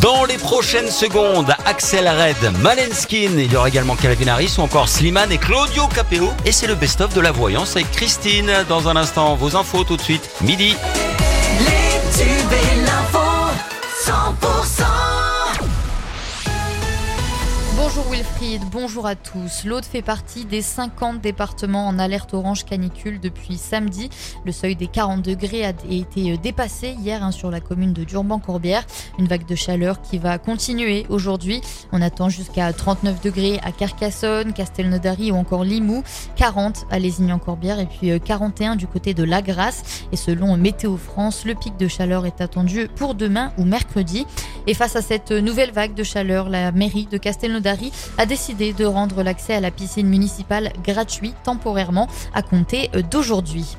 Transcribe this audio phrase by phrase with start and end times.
[0.00, 4.88] Dans les prochaines secondes, Axel Red, Malenskin, il y aura également Calvin Harris ou encore
[4.88, 6.30] Slimane et Claudio Capeo.
[6.44, 8.52] Et c'est le best-of de la voyance avec Christine.
[8.68, 10.76] Dans un instant, vos infos tout de suite, midi.
[11.58, 13.18] Les tubes et l'info,
[14.06, 14.79] 100%
[17.92, 19.64] Bonjour Wilfried, bonjour à tous.
[19.64, 24.10] L'Aude fait partie des 50 départements en alerte orange canicule depuis samedi.
[24.44, 28.86] Le seuil des 40 degrés a été dépassé hier hein, sur la commune de Durban-Corbière.
[29.18, 31.62] Une vague de chaleur qui va continuer aujourd'hui.
[31.90, 36.04] On attend jusqu'à 39 degrés à Carcassonne, Castelnaudary ou encore Limoux,
[36.36, 40.04] 40 à Lézignan-Corbière et puis 41 du côté de La Grasse.
[40.12, 44.28] Et selon Météo France, le pic de chaleur est attendu pour demain ou mercredi.
[44.68, 47.79] Et face à cette nouvelle vague de chaleur, la mairie de Castelnaudary
[48.18, 53.76] a décidé de rendre l'accès à la piscine municipale gratuit temporairement à compter d'aujourd'hui.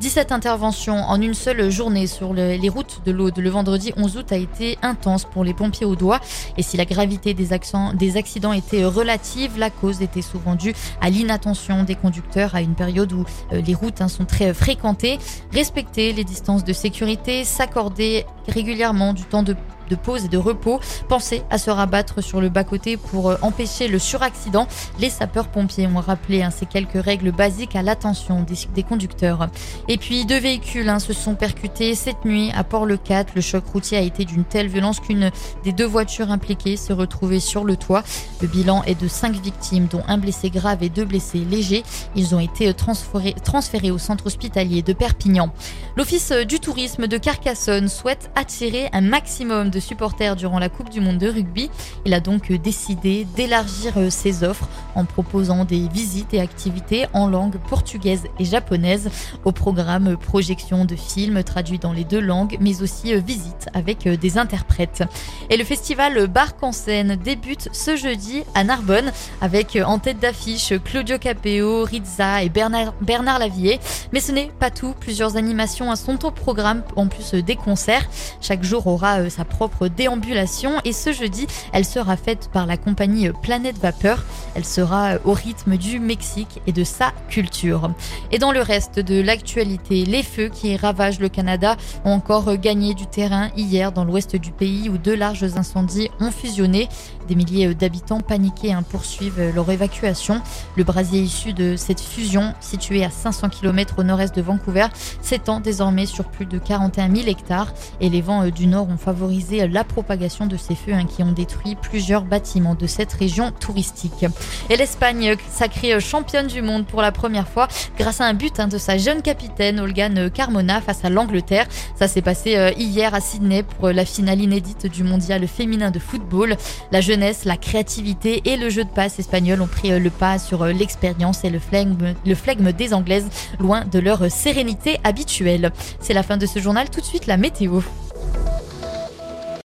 [0.00, 4.32] 17 interventions en une seule journée sur les routes de l'Aude le vendredi 11 août
[4.32, 6.20] a été intense pour les pompiers au doigt.
[6.56, 11.84] Et si la gravité des, accidents était relative, la cause était souvent due à l'inattention
[11.84, 15.18] des conducteurs à une période où euh, les routes hein, sont très fréquentées.
[15.52, 19.56] Respecter les distances de sécurité, s'accorder régulièrement du temps de
[19.88, 20.80] de pause et de repos.
[21.08, 24.66] Pensez à se rabattre sur le bas-côté pour euh, empêcher le suraccident.
[24.98, 29.48] Les sapeurs-pompiers ont rappelé hein, ces quelques règles basiques à l'attention des, conducteurs.
[29.88, 33.26] Et puis deux véhicules hein, se sont percutés cette nuit à Port-le-Cat.
[33.34, 35.30] Le choc routier a été d'une telle violence qu'une
[35.64, 38.02] des deux voitures impliquées se retrouvait sur le toit.
[38.40, 41.82] Le bilan est de cinq victimes, dont un blessé grave et deux blessés légers.
[42.14, 45.50] Ils ont été transférés, transférés au centre hospitalier de Perpignan.
[45.96, 51.18] L'Office du tourisme de Carcassonne souhaite attirer un maximum supporters durant la Coupe du Monde
[51.18, 51.70] de rugby.
[52.04, 57.28] Il a donc décidé d'élargir euh, ses offres en proposant des visites et activités en
[57.28, 59.10] langue portugaise et japonaise
[59.44, 64.06] au programme projection de films traduits dans les deux langues, mais aussi euh, visites avec
[64.06, 65.02] euh, des interprètes.
[65.50, 70.72] Et le festival Barque en scène débute ce jeudi à Narbonne avec en tête d'affiche
[70.84, 73.80] Claudio Capeo, Rizza et Bernard, Bernard Lavillier.
[74.12, 78.08] Mais ce n'est pas tout, plusieurs animations sont au programme en plus des concerts.
[78.40, 83.30] Chaque jour aura sa propre déambulation et ce jeudi, elle sera faite par la compagnie
[83.42, 84.24] Planète Vapeur.
[84.54, 87.90] Elle sera au rythme du Mexique et de sa culture.
[88.30, 92.94] Et dans le reste de l'actualité, les feux qui ravagent le Canada ont encore gagné
[92.94, 96.88] du terrain hier dans l'ouest du pays où deux larges incendies ont fusionné.
[97.28, 100.40] Des milliers d'habitants paniqués hein, poursuivent leur évacuation.
[100.76, 104.86] Le brasier issu de cette fusion, situé à 500 km au nord-est de Vancouver,
[105.22, 109.53] s'étend désormais sur plus de 41 000 hectares et les vents du nord ont favorisé
[109.66, 114.26] la propagation de ces feux hein, qui ont détruit plusieurs bâtiments de cette région touristique.
[114.70, 118.68] Et l'Espagne, sacrée championne du monde pour la première fois grâce à un but hein,
[118.68, 121.66] de sa jeune capitaine Olgan Carmona face à l'Angleterre.
[121.96, 125.98] Ça s'est passé euh, hier à Sydney pour la finale inédite du mondial féminin de
[125.98, 126.56] football.
[126.92, 130.38] La jeunesse, la créativité et le jeu de passe espagnol ont pris euh, le pas
[130.38, 133.28] sur euh, l'expérience et le flegme, le flegme des Anglaises,
[133.58, 135.72] loin de leur sérénité habituelle.
[136.00, 136.90] C'est la fin de ce journal.
[136.90, 137.80] Tout de suite, la météo.